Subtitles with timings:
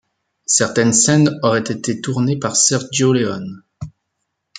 [0.47, 3.61] Certaines scènes auraient été tournées par Sergio Leone.